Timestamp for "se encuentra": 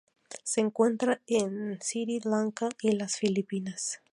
0.43-1.21